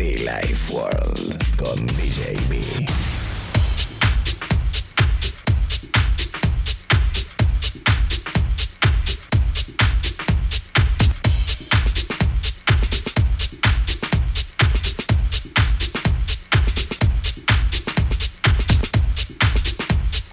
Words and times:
Life 0.00 0.72
World 0.72 1.56
con. 1.56 1.86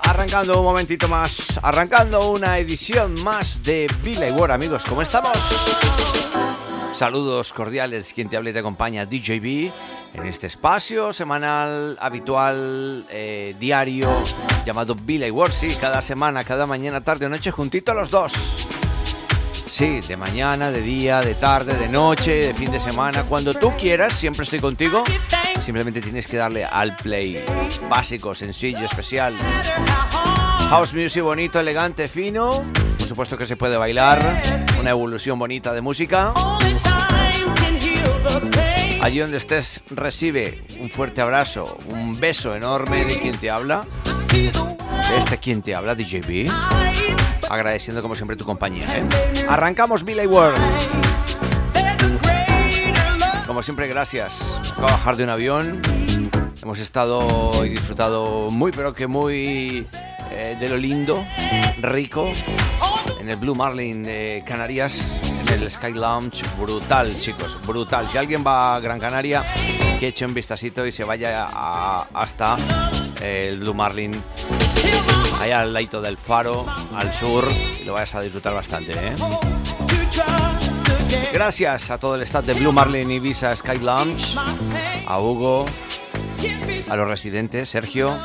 Arrancando 0.01 0.59
un 0.59 0.65
momentito 0.65 1.07
más, 1.09 1.59
arrancando 1.61 2.31
una 2.31 2.57
edición 2.57 3.21
más 3.23 3.61
de 3.63 3.87
Billy 4.01 4.31
War, 4.31 4.51
amigos, 4.51 4.83
¿cómo 4.87 5.01
estamos? 5.01 5.37
Saludos 6.97 7.53
cordiales, 7.53 8.11
quien 8.11 8.27
te 8.27 8.37
habla 8.37 8.49
y 8.49 8.53
te 8.53 8.57
acompaña, 8.57 9.05
DJB, 9.05 9.71
en 10.15 10.25
este 10.25 10.47
espacio 10.47 11.13
semanal, 11.13 11.95
habitual, 12.01 13.05
eh, 13.11 13.55
diario, 13.59 14.09
llamado 14.65 14.97
War, 15.31 15.51
sí, 15.51 15.67
cada 15.79 16.01
semana, 16.01 16.43
cada 16.43 16.65
mañana, 16.65 17.01
tarde 17.01 17.27
o 17.27 17.29
noche, 17.29 17.51
juntito 17.51 17.93
los 17.93 18.09
dos. 18.09 18.33
Sí, 19.69 19.99
de 20.01 20.17
mañana, 20.17 20.71
de 20.71 20.81
día, 20.81 21.21
de 21.21 21.35
tarde, 21.35 21.75
de 21.75 21.87
noche, 21.87 22.47
de 22.47 22.53
fin 22.55 22.71
de 22.71 22.79
semana, 22.79 23.21
cuando 23.25 23.53
tú 23.53 23.73
quieras, 23.79 24.13
siempre 24.13 24.41
estoy 24.41 24.59
contigo. 24.59 25.03
Simplemente 25.63 26.01
tienes 26.01 26.25
que 26.25 26.37
darle 26.37 26.65
al 26.65 26.95
play. 26.95 27.45
Básico, 27.87 28.33
sencillo, 28.33 28.83
especial. 28.83 29.37
House 30.71 30.95
music 30.95 31.21
bonito, 31.21 31.59
elegante, 31.59 32.07
fino. 32.07 32.65
Por 32.97 33.07
supuesto 33.07 33.37
que 33.37 33.45
se 33.45 33.55
puede 33.55 33.77
bailar. 33.77 34.66
Una 34.79 34.89
evolución 34.91 35.39
bonita 35.39 35.73
de 35.73 35.81
música. 35.81 36.33
Allí 39.01 39.19
donde 39.19 39.37
estés, 39.37 39.81
recibe 39.89 40.61
un 40.79 40.89
fuerte 40.89 41.21
abrazo, 41.21 41.77
un 41.89 42.19
beso 42.19 42.55
enorme 42.55 43.05
de 43.05 43.19
quien 43.19 43.37
te 43.37 43.49
habla. 43.49 43.85
De 44.31 45.17
este 45.17 45.37
quien 45.37 45.61
te 45.61 45.75
habla, 45.75 45.95
DJB. 45.95 46.51
Agradeciendo 47.49 48.01
como 48.01 48.15
siempre 48.15 48.35
tu 48.35 48.43
compañía. 48.45 48.85
¿eh? 48.97 49.07
Arrancamos 49.47 50.03
Billy 50.03 50.27
World. 50.27 50.59
Como 53.45 53.63
siempre, 53.63 53.87
gracias. 53.87 54.41
Acabo 54.71 54.87
de 54.87 54.93
bajar 54.93 55.15
de 55.15 55.23
un 55.23 55.29
avión. 55.29 55.81
Hemos 56.61 56.79
estado 56.79 57.65
y 57.65 57.69
disfrutado 57.69 58.49
muy, 58.49 58.71
pero 58.73 58.93
que 58.93 59.07
muy 59.07 59.87
eh, 60.31 60.55
de 60.59 60.69
lo 60.69 60.77
lindo, 60.77 61.25
rico, 61.79 62.31
en 63.19 63.29
el 63.29 63.35
Blue 63.37 63.55
Marlin 63.55 64.03
de 64.03 64.43
Canarias, 64.45 65.11
en 65.51 65.61
el 65.61 65.69
Sky 65.71 65.93
Lounge. 65.93 66.43
Brutal, 66.59 67.13
chicos, 67.19 67.57
brutal. 67.65 68.07
Si 68.11 68.17
alguien 68.17 68.43
va 68.45 68.75
a 68.75 68.79
Gran 68.79 68.99
Canaria, 68.99 69.43
que 69.99 70.07
eche 70.07 70.25
un 70.25 70.33
vistacito 70.33 70.85
y 70.85 70.91
se 70.91 71.03
vaya 71.03 71.47
a- 71.49 72.07
hasta 72.13 72.57
eh, 73.21 73.49
el 73.51 73.59
Blue 73.59 73.73
Marlin, 73.73 74.11
allá 75.41 75.61
al 75.61 75.73
ladito 75.73 76.01
del 76.01 76.17
faro, 76.17 76.65
al 76.95 77.13
sur, 77.13 77.47
y 77.79 77.83
lo 77.83 77.93
vayas 77.93 78.13
a 78.15 78.21
disfrutar 78.21 78.53
bastante, 78.53 78.91
¿eh? 78.93 79.15
Gracias 81.33 81.91
a 81.91 81.97
todo 81.99 82.15
el 82.15 82.21
staff 82.23 82.45
de 82.45 82.53
Blue 82.53 82.71
Marlin 82.71 83.09
Ibiza 83.11 83.55
Sky 83.55 83.77
Lounge, 83.79 84.35
a 85.05 85.19
Hugo, 85.19 85.65
a 86.89 86.95
los 86.95 87.07
residentes, 87.07 87.69
Sergio, 87.69 88.17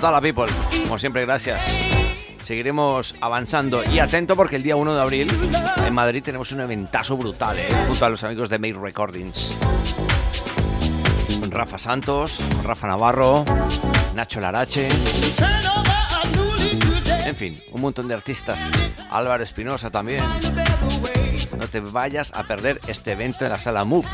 toda 0.00 0.12
la 0.12 0.20
people, 0.20 0.46
como 0.84 0.98
siempre, 0.98 1.24
gracias. 1.26 1.62
Seguiremos 2.44 3.14
avanzando 3.20 3.84
y 3.84 3.98
atento 3.98 4.34
porque 4.34 4.56
el 4.56 4.62
día 4.62 4.74
1 4.74 4.94
de 4.94 5.00
abril 5.00 5.30
en 5.86 5.94
Madrid 5.94 6.22
tenemos 6.22 6.50
un 6.52 6.60
eventazo 6.60 7.16
brutal, 7.16 7.58
¿eh? 7.58 7.68
junto 7.86 8.04
a 8.04 8.08
los 8.08 8.24
amigos 8.24 8.48
de 8.48 8.58
Made 8.58 8.78
Recordings. 8.80 9.52
Rafa 11.50 11.78
Santos, 11.78 12.38
Rafa 12.64 12.86
Navarro, 12.86 13.44
Nacho 14.14 14.40
Larache, 14.40 14.88
en 17.24 17.36
fin, 17.36 17.62
un 17.70 17.80
montón 17.80 18.08
de 18.08 18.14
artistas. 18.14 18.58
Álvaro 19.10 19.44
Espinosa 19.44 19.90
también. 19.90 20.24
No 21.58 21.68
te 21.68 21.80
vayas 21.80 22.32
a 22.34 22.44
perder 22.44 22.80
este 22.86 23.12
evento 23.12 23.44
en 23.44 23.52
la 23.52 23.58
sala 23.58 23.84
MUP. 23.84 24.06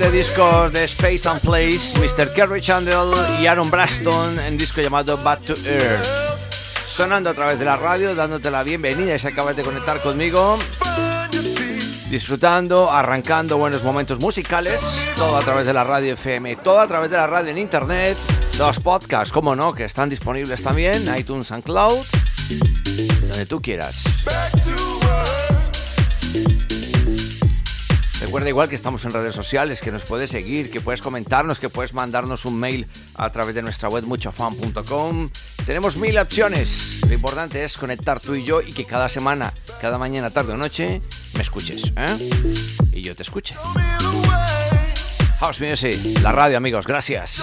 De 0.00 0.10
discos 0.10 0.72
de 0.72 0.84
Space 0.84 1.28
and 1.28 1.42
Place, 1.42 1.92
Mr. 1.98 2.32
Kerry 2.32 2.62
Chandler 2.62 2.96
y 3.38 3.46
Aaron 3.46 3.70
Braston 3.70 4.40
en 4.40 4.56
disco 4.56 4.80
llamado 4.80 5.18
Back 5.18 5.42
to 5.42 5.52
Earth. 5.66 6.06
Sonando 6.86 7.28
a 7.28 7.34
través 7.34 7.58
de 7.58 7.66
la 7.66 7.76
radio, 7.76 8.14
dándote 8.14 8.50
la 8.50 8.62
bienvenida 8.62 9.18
si 9.18 9.26
acabas 9.26 9.56
de 9.56 9.62
conectar 9.62 10.00
conmigo. 10.00 10.58
Disfrutando, 12.08 12.90
arrancando 12.90 13.58
buenos 13.58 13.84
momentos 13.84 14.18
musicales, 14.20 14.80
todo 15.16 15.36
a 15.36 15.42
través 15.42 15.66
de 15.66 15.74
la 15.74 15.84
radio 15.84 16.14
FM, 16.14 16.56
todo 16.56 16.80
a 16.80 16.86
través 16.86 17.10
de 17.10 17.18
la 17.18 17.26
radio 17.26 17.50
en 17.50 17.58
internet, 17.58 18.16
los 18.58 18.80
podcasts, 18.80 19.32
como 19.32 19.54
no, 19.54 19.74
que 19.74 19.84
están 19.84 20.08
disponibles 20.08 20.62
también, 20.62 21.14
iTunes 21.14 21.52
and 21.52 21.62
Cloud, 21.62 22.06
donde 23.28 23.44
tú 23.44 23.60
quieras. 23.60 24.02
Recuerda 28.30 28.48
igual 28.48 28.68
que 28.68 28.76
estamos 28.76 29.04
en 29.04 29.10
redes 29.10 29.34
sociales, 29.34 29.80
que 29.80 29.90
nos 29.90 30.04
puedes 30.04 30.30
seguir, 30.30 30.70
que 30.70 30.80
puedes 30.80 31.02
comentarnos, 31.02 31.58
que 31.58 31.68
puedes 31.68 31.94
mandarnos 31.94 32.44
un 32.44 32.60
mail 32.60 32.86
a 33.16 33.28
través 33.32 33.56
de 33.56 33.62
nuestra 33.62 33.88
web 33.88 34.04
muchofan.com. 34.04 35.30
Tenemos 35.66 35.96
mil 35.96 36.16
opciones. 36.16 37.00
Lo 37.08 37.12
importante 37.12 37.64
es 37.64 37.76
conectar 37.76 38.20
tú 38.20 38.36
y 38.36 38.44
yo 38.44 38.60
y 38.60 38.72
que 38.72 38.84
cada 38.84 39.08
semana, 39.08 39.52
cada 39.80 39.98
mañana, 39.98 40.30
tarde 40.30 40.52
o 40.52 40.56
noche, 40.56 41.02
me 41.34 41.42
escuches. 41.42 41.92
¿eh? 41.96 42.30
Y 42.92 43.02
yo 43.02 43.16
te 43.16 43.24
escuche. 43.24 43.56
House 45.40 45.60
Music, 45.60 45.98
la 46.22 46.30
radio 46.30 46.56
amigos, 46.56 46.86
gracias. 46.86 47.42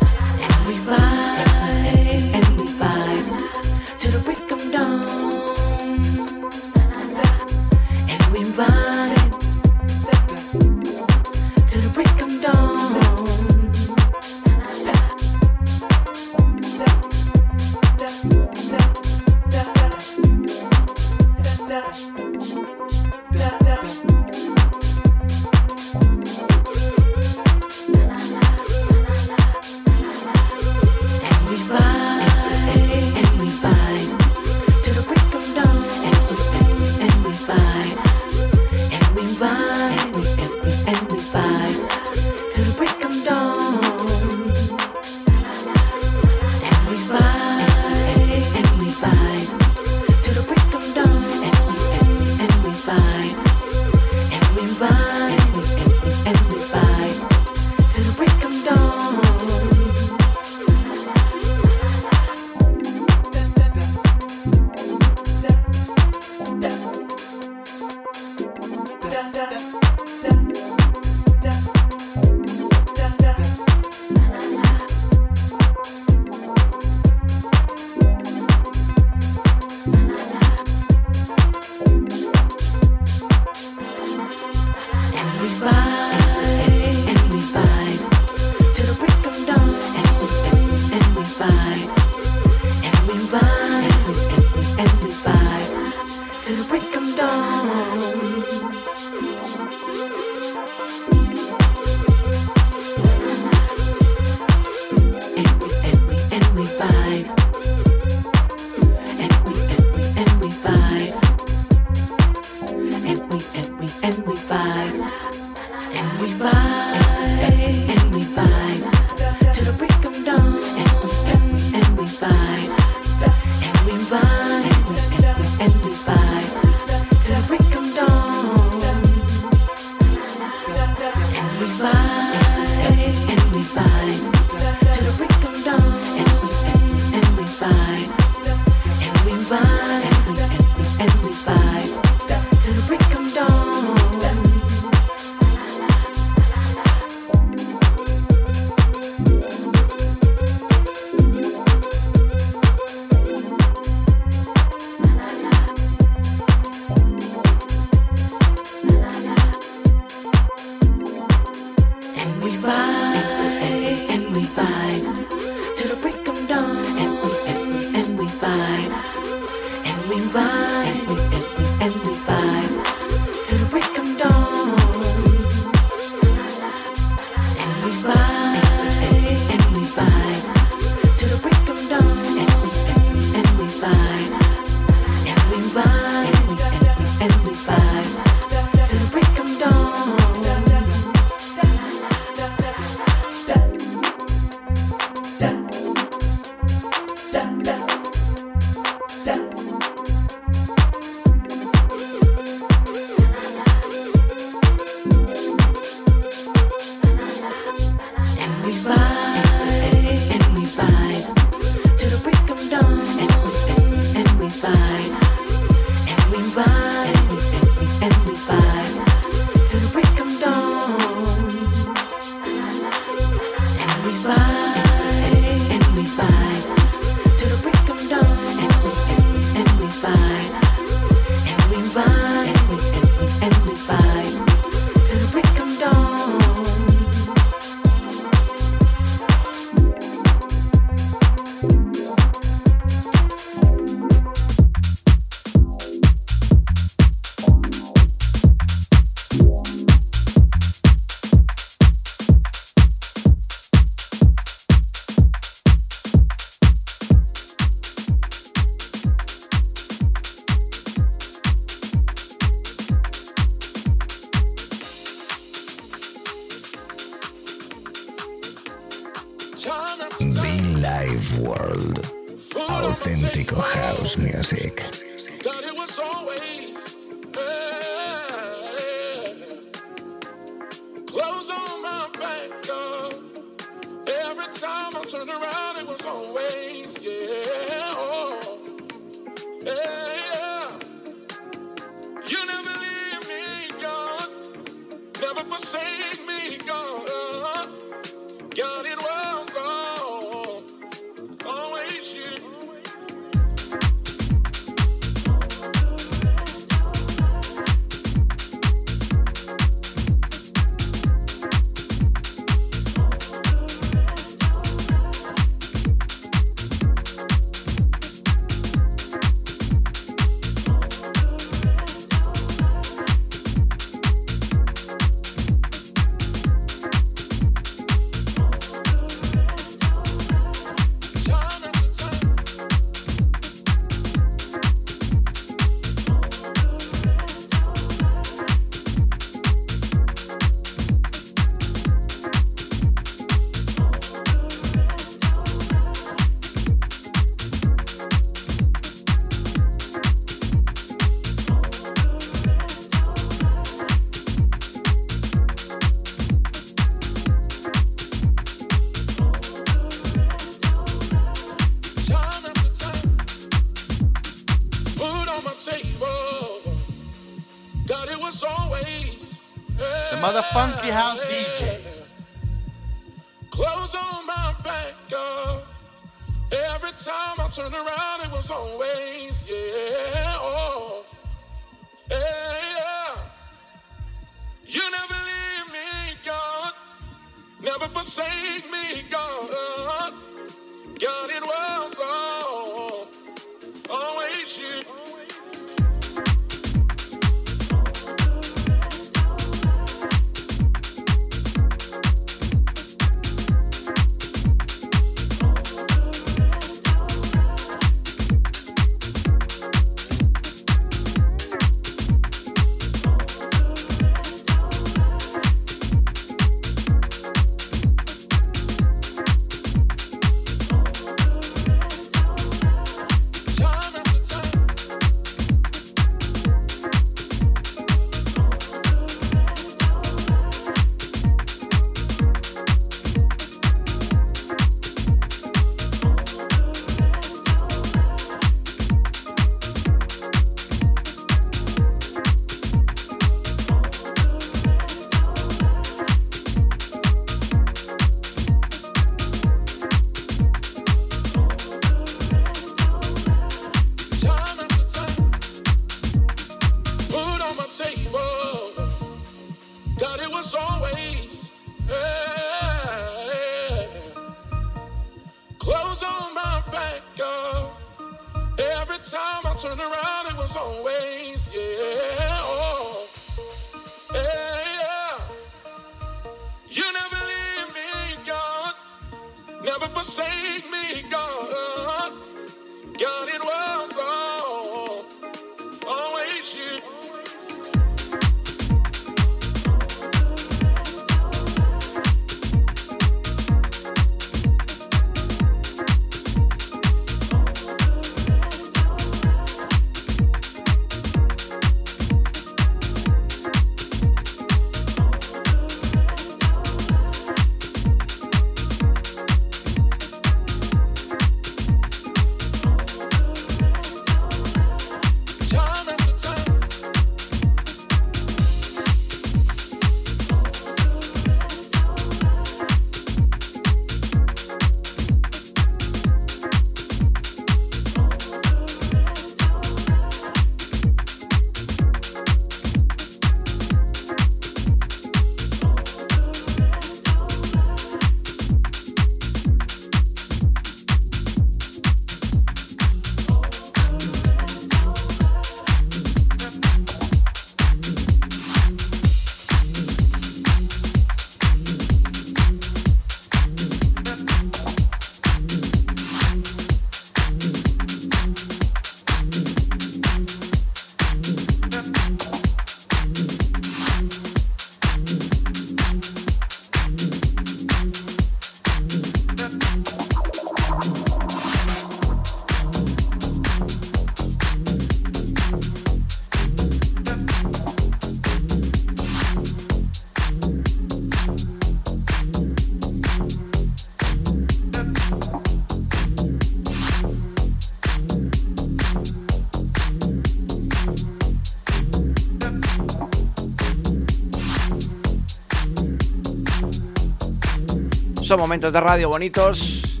Son 598.34 598.40
momentos 598.40 598.72
de 598.72 598.80
radio 598.80 599.08
bonitos. 599.10 600.00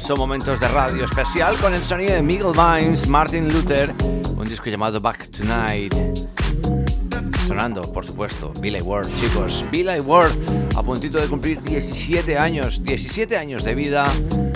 Son 0.00 0.18
momentos 0.18 0.58
de 0.58 0.66
radio 0.66 1.04
especial 1.04 1.54
con 1.58 1.72
el 1.72 1.84
sonido 1.84 2.14
de 2.14 2.20
Miguel 2.20 2.50
Vines, 2.52 3.06
Martin 3.06 3.46
Luther, 3.46 3.94
un 4.36 4.44
disco 4.48 4.68
llamado 4.68 5.00
Back 5.00 5.28
Tonight. 5.30 5.94
Sonando, 7.46 7.82
por 7.92 8.04
supuesto, 8.04 8.52
Billy 8.58 8.80
Ward, 8.80 9.06
chicos. 9.20 9.68
Billy 9.70 10.00
Ward, 10.00 10.32
a 10.74 10.82
puntito 10.82 11.20
de 11.20 11.28
cumplir 11.28 11.62
17 11.62 12.36
años, 12.36 12.82
17 12.82 13.36
años 13.36 13.62
de 13.62 13.76
vida 13.76 14.04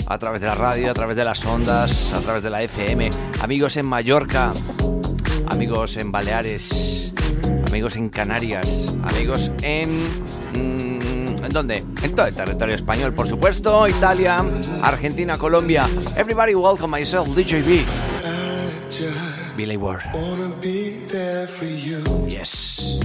a 0.07 0.17
través 0.17 0.41
de 0.41 0.47
la 0.47 0.55
radio, 0.55 0.91
a 0.91 0.93
través 0.93 1.15
de 1.15 1.23
las 1.23 1.45
ondas, 1.45 2.11
a 2.11 2.19
través 2.19 2.43
de 2.43 2.49
la 2.49 2.63
FM. 2.63 3.11
Amigos 3.39 3.77
en 3.77 3.85
Mallorca, 3.85 4.51
amigos 5.47 5.95
en 5.95 6.11
Baleares, 6.11 7.13
amigos 7.65 7.95
en 7.95 8.09
Canarias, 8.09 8.93
amigos 9.05 9.51
en... 9.61 10.05
¿En 11.55 11.67
dónde? 11.67 11.85
En 12.03 12.13
todo 12.13 12.25
el 12.25 12.35
territorio 12.35 12.75
español, 12.75 13.13
por 13.13 13.29
supuesto, 13.29 13.87
Italia, 13.87 14.43
Argentina, 14.81 15.37
Colombia. 15.37 15.87
Everybody 16.17 16.53
welcome 16.53 16.91
myself, 16.99 17.29
DJB. 17.29 17.85
Billy 19.55 19.77
Ward. 19.77 20.03
Yes. 22.27 22.99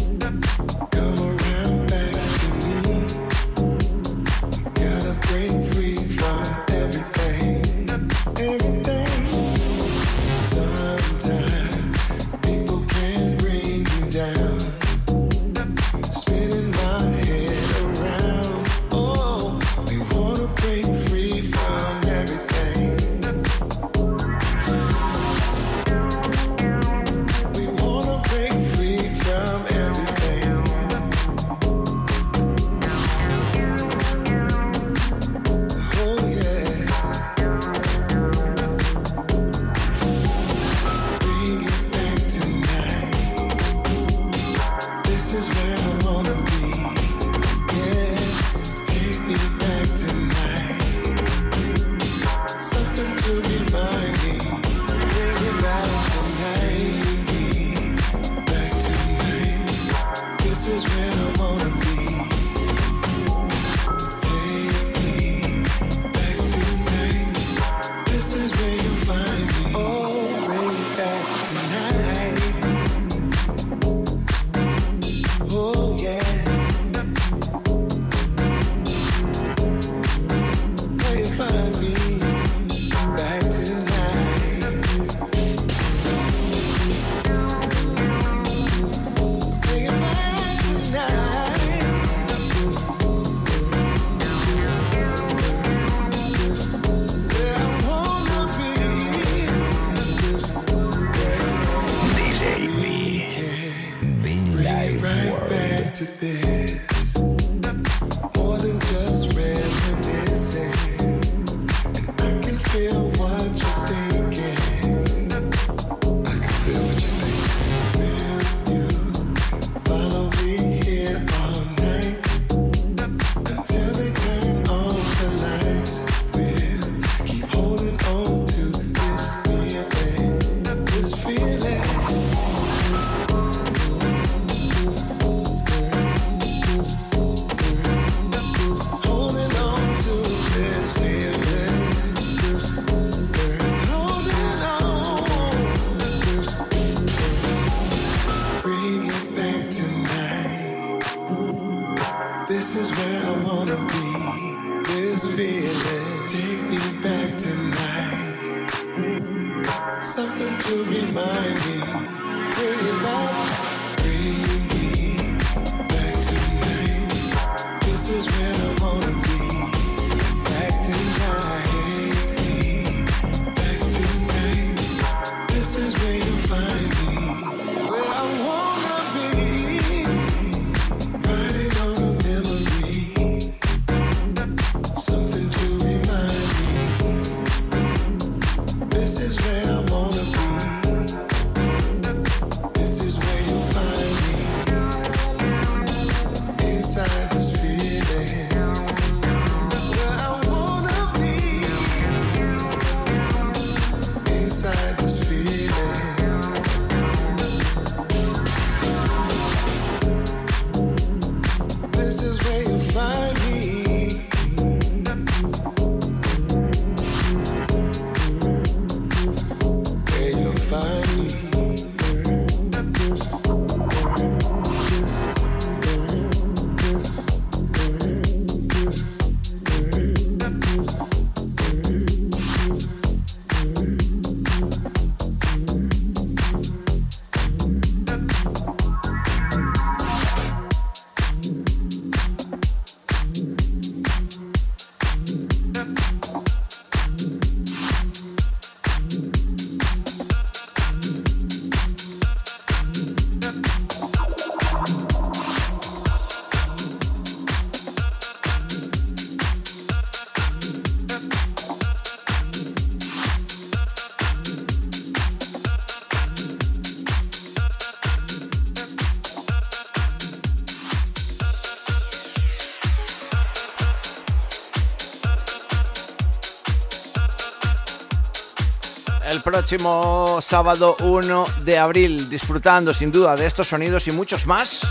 Próximo 279.42 280.40
sábado 280.42 280.96
1 281.00 281.46
de 281.62 281.78
abril, 281.78 282.28
disfrutando 282.28 282.92
sin 282.92 283.12
duda 283.12 283.36
de 283.36 283.46
estos 283.46 283.68
sonidos 283.68 284.08
y 284.08 284.12
muchos 284.12 284.46
más. 284.46 284.86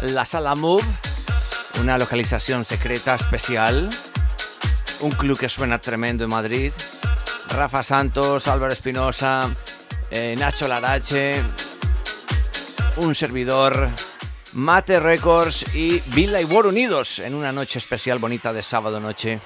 La 0.00 0.24
Sala 0.24 0.54
Move, 0.54 0.84
una 1.80 1.98
localización 1.98 2.64
secreta 2.64 3.14
especial, 3.14 3.88
un 5.00 5.10
club 5.12 5.38
que 5.38 5.48
suena 5.48 5.80
tremendo 5.80 6.24
en 6.24 6.30
Madrid. 6.30 6.72
Rafa 7.50 7.82
Santos, 7.82 8.48
Álvaro 8.48 8.72
Espinosa, 8.72 9.50
eh, 10.10 10.34
Nacho 10.38 10.66
Larache, 10.66 11.42
un 12.96 13.14
servidor, 13.14 13.88
Mate 14.54 15.00
Records 15.00 15.74
y 15.74 16.00
Villa 16.14 16.40
y 16.40 16.44
War 16.44 16.66
unidos 16.66 17.18
en 17.18 17.34
una 17.34 17.52
noche 17.52 17.78
especial 17.78 18.18
bonita 18.18 18.52
de 18.52 18.62
sábado 18.62 19.00
noche 19.00 19.40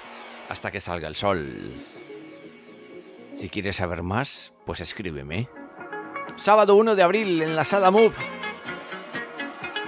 hasta 0.48 0.70
que 0.70 0.80
salga 0.80 1.08
el 1.08 1.16
sol. 1.16 1.97
Si 3.38 3.48
quieres 3.48 3.76
saber 3.76 4.02
más, 4.02 4.52
pues 4.66 4.80
escríbeme. 4.80 5.48
Sábado 6.34 6.74
1 6.74 6.96
de 6.96 7.02
abril 7.04 7.40
en 7.40 7.54
la 7.54 7.64
sala 7.64 7.92
Move. 7.92 8.16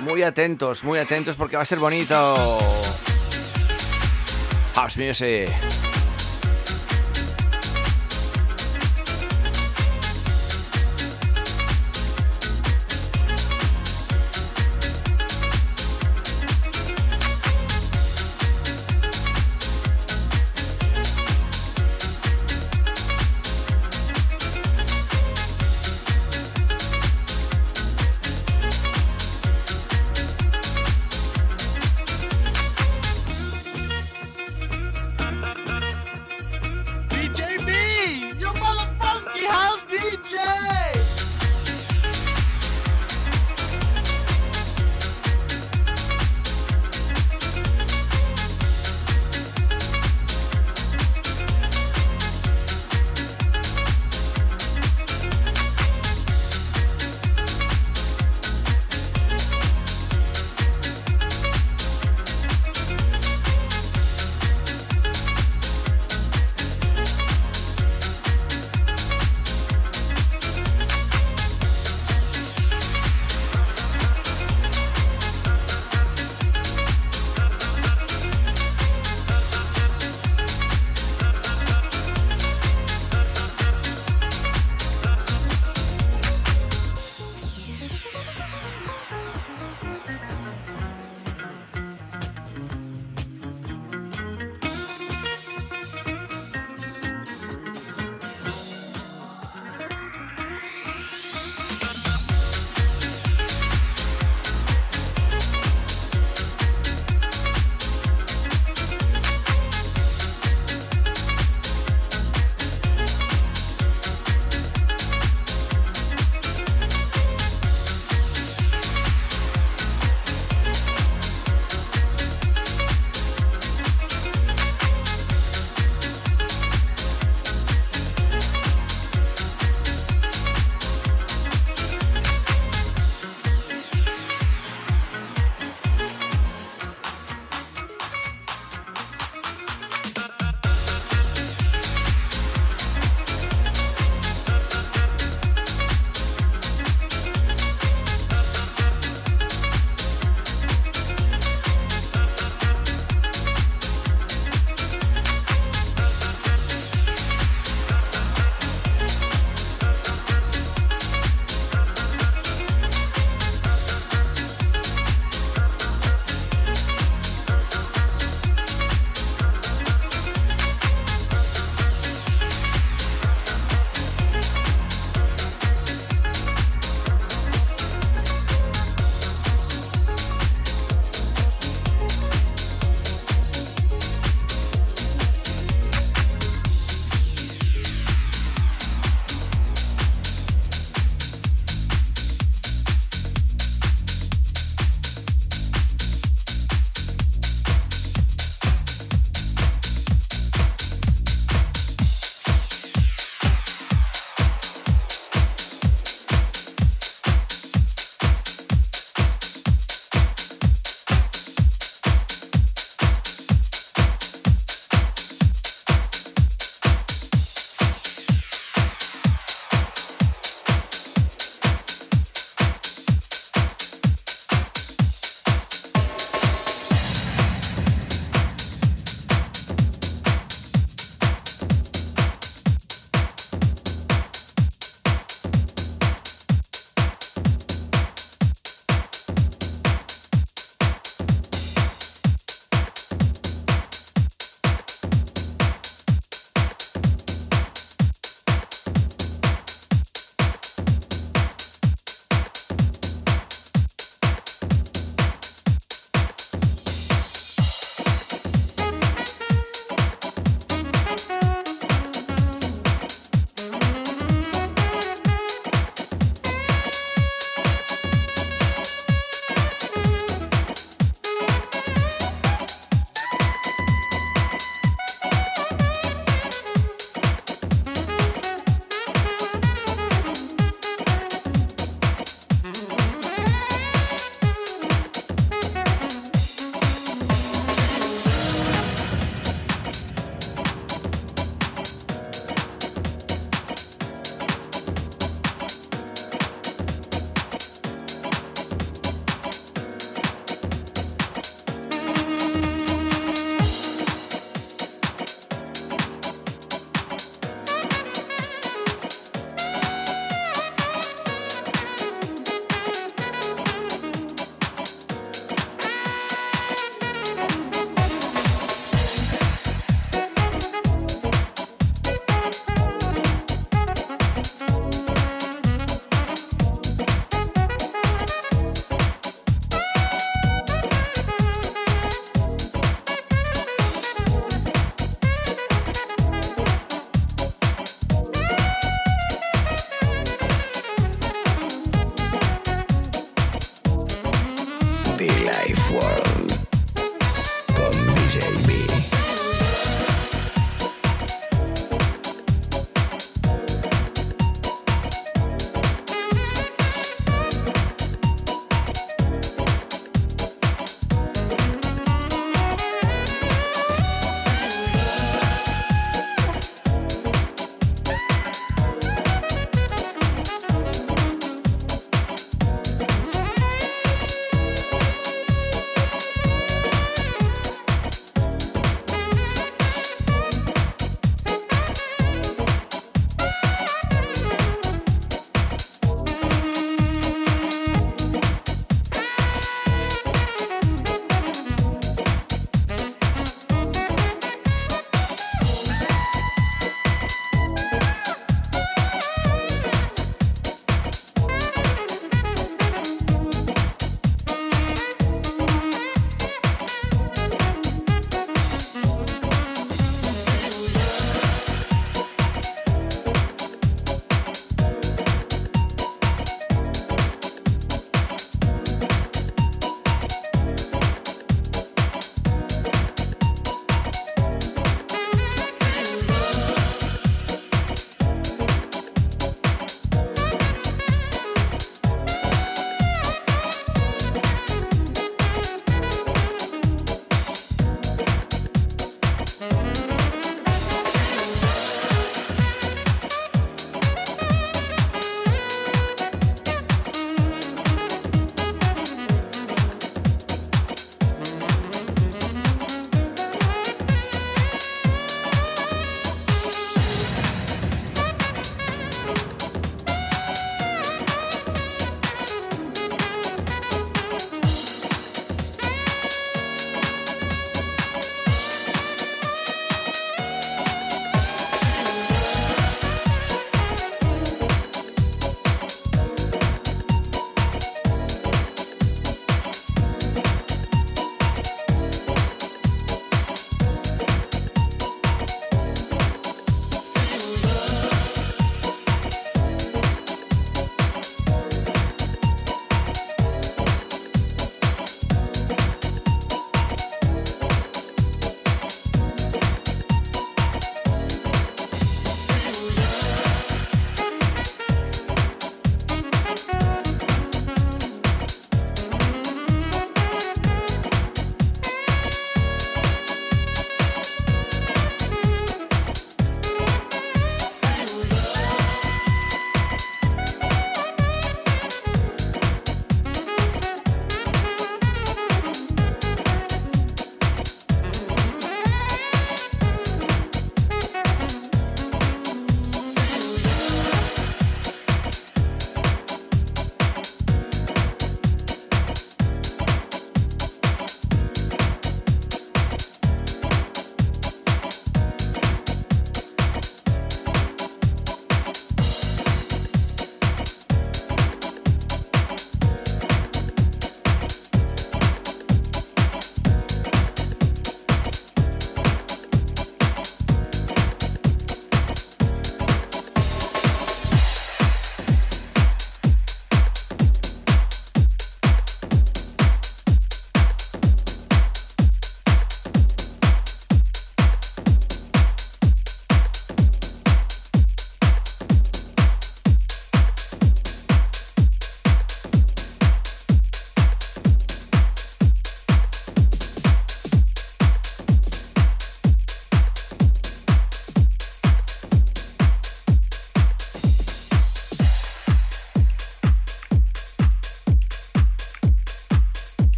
Muy 0.00 0.22
atentos, 0.22 0.84
muy 0.84 0.98
atentos 0.98 1.34
porque 1.34 1.56
va 1.56 1.62
a 1.62 1.66
ser 1.66 1.78
bonito. 1.78 2.58
House 4.74 4.98
Music. 4.98 5.48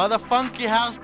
The 0.00 0.08
Mother 0.08 0.18
Funky 0.18 0.64
House 0.64 0.96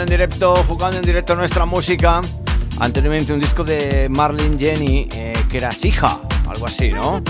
en 0.00 0.06
directo, 0.06 0.54
jugando 0.66 0.96
en 0.96 1.04
directo 1.04 1.34
nuestra 1.34 1.66
música. 1.66 2.22
Anteriormente 2.80 3.32
un 3.32 3.40
disco 3.40 3.62
de 3.62 4.08
Marlene 4.08 4.58
Jenny, 4.58 5.08
eh, 5.12 5.34
que 5.50 5.58
era 5.58 5.72
Sija, 5.72 6.20
algo 6.48 6.66
así, 6.66 6.90
¿no? 6.90 7.22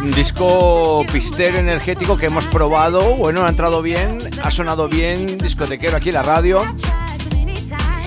Un 0.00 0.10
disco 0.12 1.04
pistero 1.12 1.58
energético 1.58 2.16
que 2.16 2.26
hemos 2.26 2.46
probado. 2.46 3.16
Bueno, 3.16 3.44
ha 3.44 3.48
entrado 3.48 3.82
bien, 3.82 4.18
ha 4.42 4.50
sonado 4.50 4.88
bien, 4.88 5.38
discotequero 5.38 5.96
aquí 5.96 6.10
en 6.10 6.14
la 6.14 6.22
radio. 6.22 6.62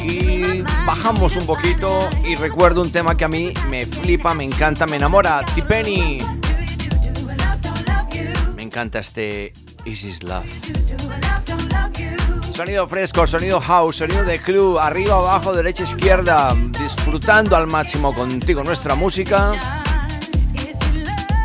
Y 0.03 0.61
bajamos 0.85 1.35
un 1.35 1.45
poquito 1.45 2.09
y 2.25 2.35
recuerdo 2.35 2.81
un 2.81 2.91
tema 2.91 3.17
que 3.17 3.25
a 3.25 3.29
mí 3.29 3.51
me 3.69 3.85
flipa, 3.85 4.33
me 4.33 4.43
encanta, 4.43 4.85
me 4.85 4.95
enamora. 4.95 5.41
T-Penny. 5.53 6.19
Me 8.55 8.63
encanta 8.63 8.99
este 8.99 9.53
Is 9.85 10.23
Love. 10.23 10.45
Sonido 12.55 12.87
fresco, 12.87 13.27
sonido 13.27 13.61
house, 13.61 13.97
sonido 13.97 14.23
de 14.23 14.41
club, 14.41 14.79
arriba, 14.79 15.15
abajo, 15.15 15.53
derecha, 15.53 15.83
izquierda, 15.83 16.55
disfrutando 16.79 17.55
al 17.55 17.67
máximo 17.67 18.13
contigo 18.13 18.63
nuestra 18.63 18.95
música. 18.95 19.53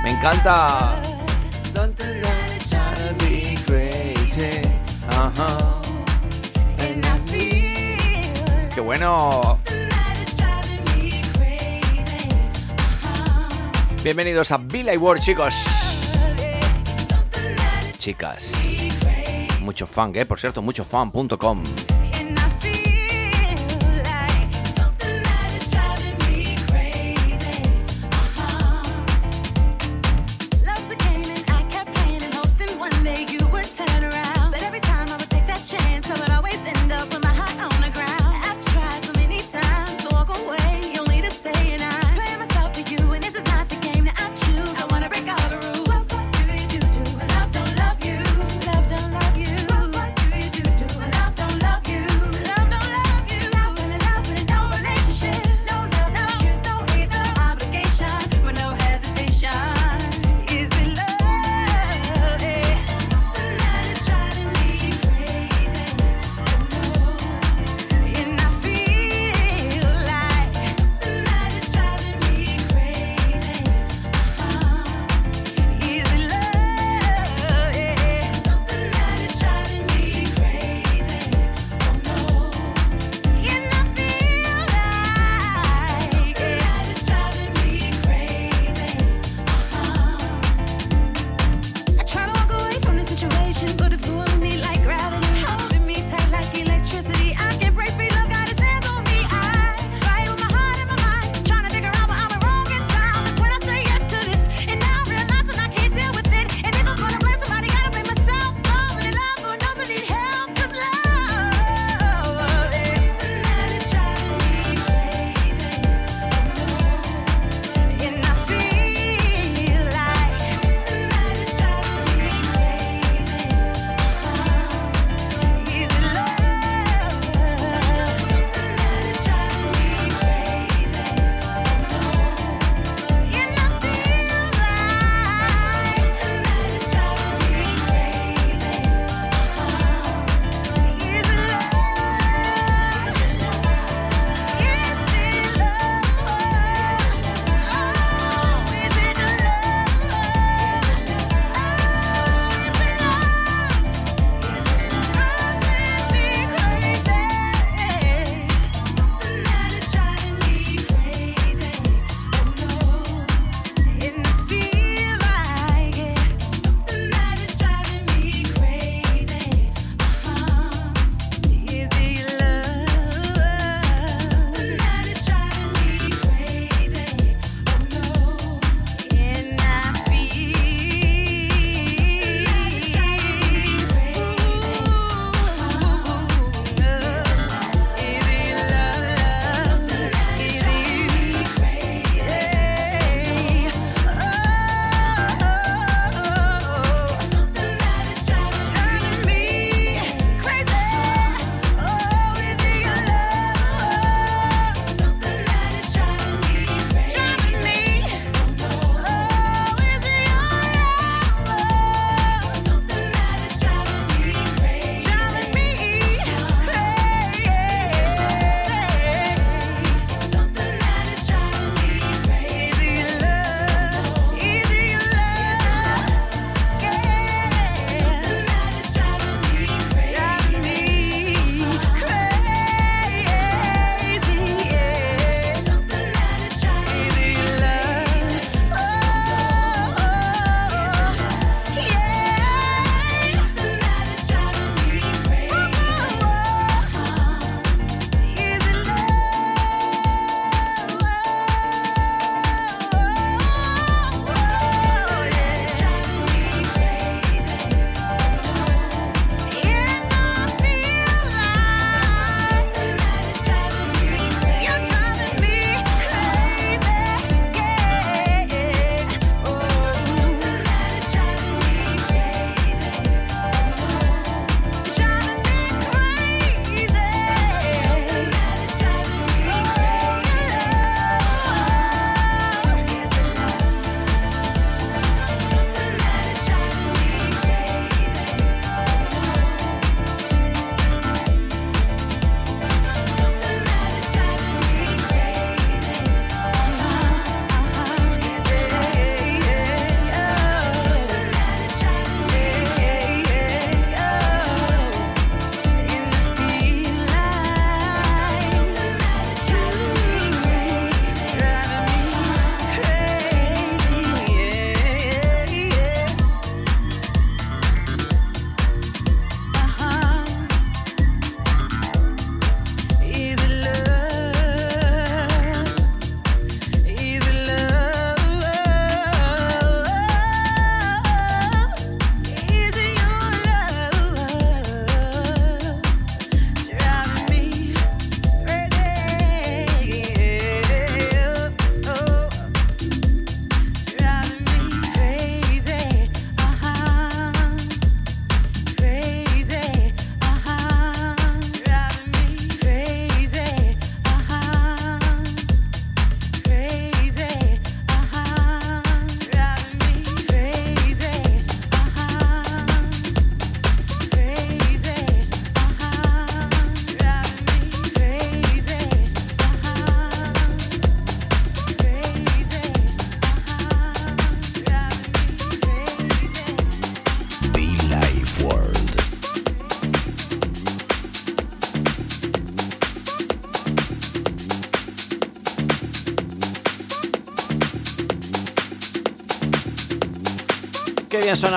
Me 0.02 0.12
encanta. 0.12 1.02
Qué 8.74 8.80
bueno. 8.80 9.58
Bienvenidos 14.02 14.50
a 14.50 14.56
Billy 14.56 14.96
World, 14.96 15.22
chicos. 15.22 15.79
Chicas 18.00 18.50
mucho 19.60 19.86
fan, 19.86 20.16
¿eh? 20.16 20.26
Por 20.26 20.40
cierto, 20.40 20.62
muchofan.com. 20.62 21.89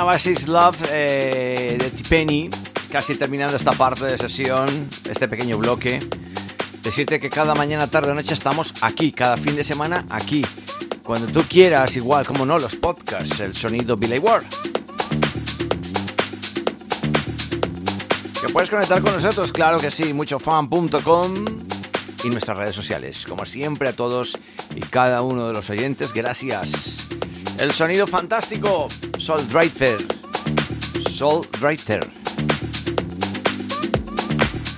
sonaba 0.03 0.19
Six 0.19 0.47
Love 0.49 0.77
eh, 0.91 1.77
de 1.79 1.89
T-Penny. 1.89 2.49
Casi 2.91 3.15
terminando 3.15 3.55
esta 3.55 3.71
parte 3.71 4.03
de 4.03 4.17
sesión, 4.17 4.67
este 5.09 5.29
pequeño 5.29 5.57
bloque. 5.57 6.01
Decirte 6.81 7.21
que 7.21 7.29
cada 7.29 7.55
mañana, 7.55 7.87
tarde 7.87 8.11
o 8.11 8.13
noche 8.13 8.33
estamos 8.33 8.73
aquí, 8.81 9.13
cada 9.13 9.37
fin 9.37 9.55
de 9.55 9.63
semana 9.63 10.05
aquí. 10.09 10.45
Cuando 11.03 11.27
tú 11.27 11.41
quieras, 11.47 11.95
igual 11.95 12.25
como 12.25 12.45
no, 12.45 12.59
los 12.59 12.75
podcasts, 12.75 13.39
el 13.39 13.55
sonido 13.55 13.95
Billy 13.95 14.19
Ward. 14.19 14.43
Que 18.41 18.49
puedes 18.51 18.69
conectar 18.69 19.01
con 19.01 19.13
nosotros, 19.13 19.53
claro 19.53 19.79
que 19.79 19.89
sí, 19.89 20.13
muchofan.com 20.13 21.45
y 22.25 22.29
nuestras 22.29 22.57
redes 22.57 22.75
sociales. 22.75 23.25
Como 23.25 23.45
siempre 23.45 23.87
a 23.87 23.93
todos 23.93 24.37
y 24.75 24.81
cada 24.81 25.21
uno 25.21 25.47
de 25.47 25.53
los 25.53 25.69
oyentes, 25.69 26.11
gracias. 26.13 27.07
El 27.57 27.71
sonido 27.71 28.05
fantástico, 28.05 28.89
Soul 29.23 29.47
Driver. 29.47 29.97
Soul 31.09 31.45
Driver. 31.57 32.05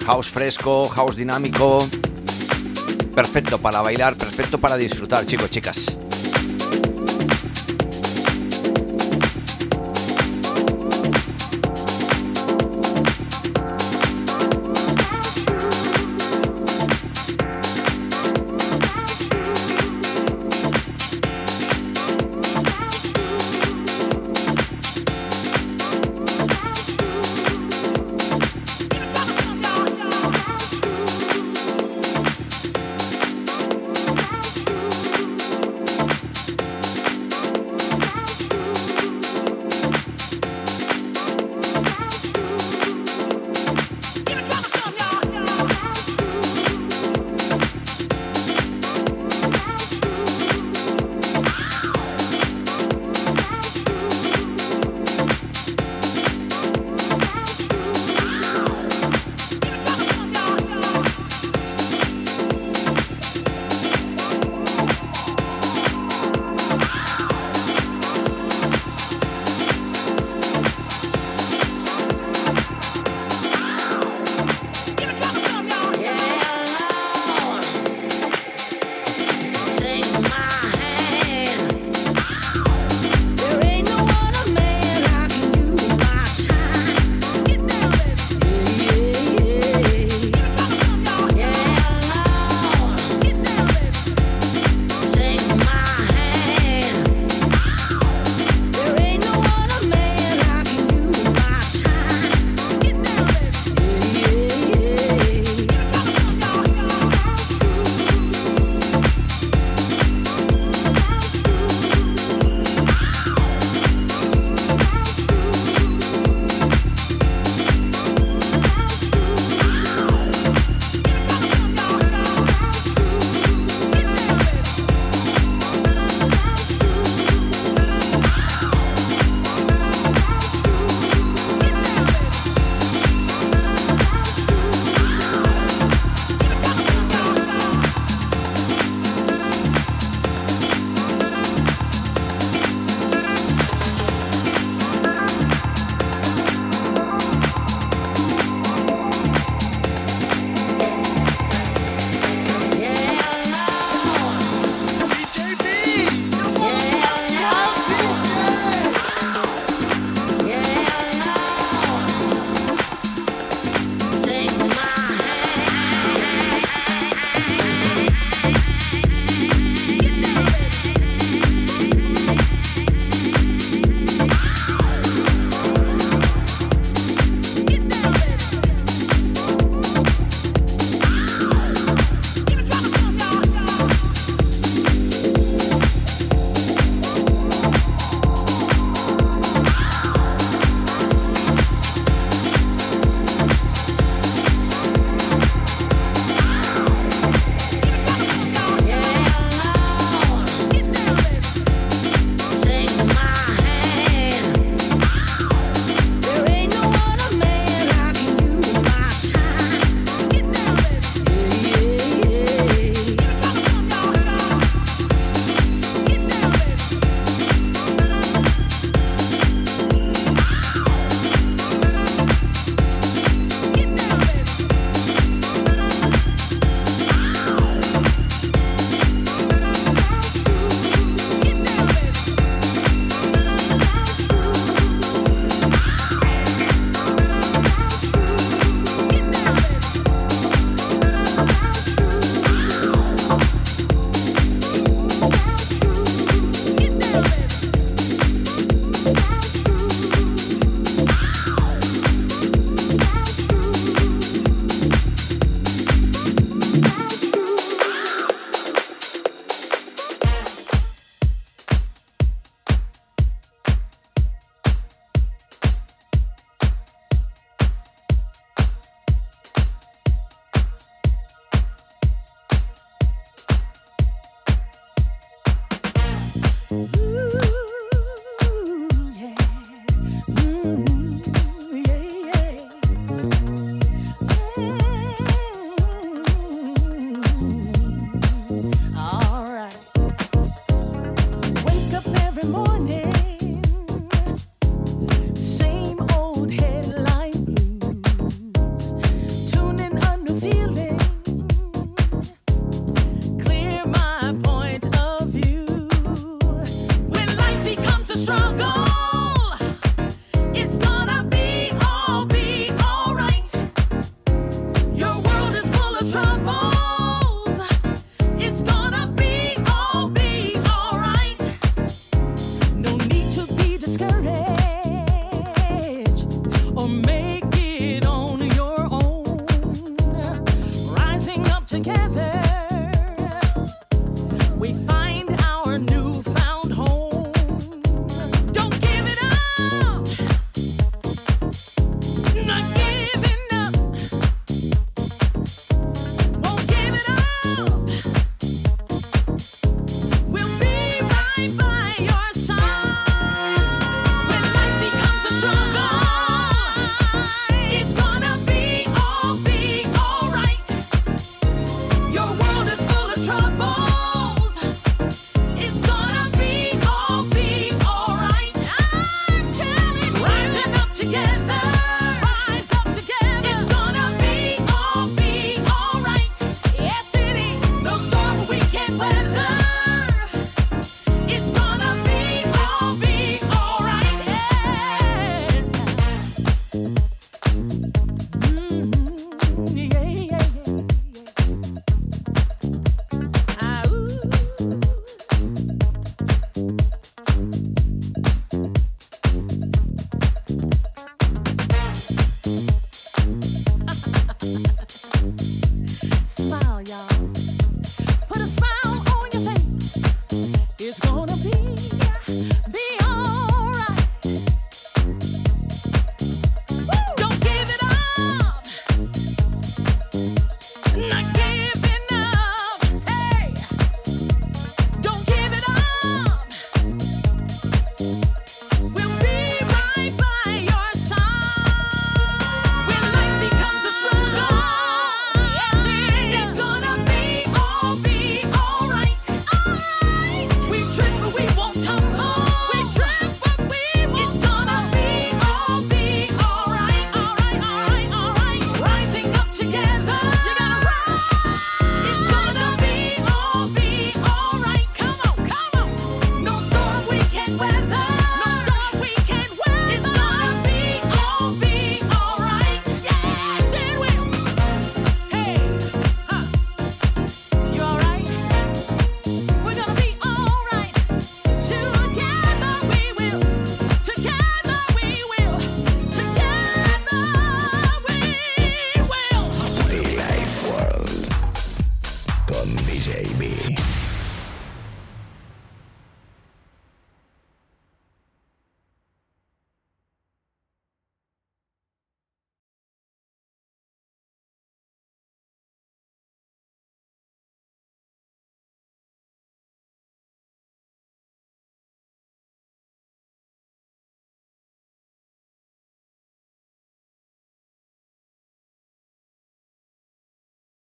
House 0.06 0.28
fresco, 0.28 0.88
house 0.88 1.16
dinámico. 1.16 1.80
Perfecto 3.16 3.58
para 3.58 3.82
bailar, 3.82 4.16
perfecto 4.16 4.60
para 4.60 4.78
disfrutar, 4.78 5.26
chicos, 5.26 5.50
chicas. 5.50 6.05